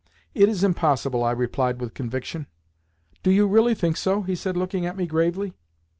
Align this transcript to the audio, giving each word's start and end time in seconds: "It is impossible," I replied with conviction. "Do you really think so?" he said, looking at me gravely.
"It 0.33 0.49
is 0.49 0.63
impossible," 0.63 1.23
I 1.23 1.29
replied 1.29 1.79
with 1.79 1.93
conviction. 1.93 2.47
"Do 3.21 3.29
you 3.29 3.45
really 3.45 3.75
think 3.75 3.97
so?" 3.97 4.23
he 4.23 4.33
said, 4.33 4.57
looking 4.57 4.83
at 4.83 4.97
me 4.97 5.05
gravely. 5.05 5.53